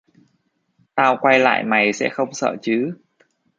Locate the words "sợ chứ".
2.33-2.95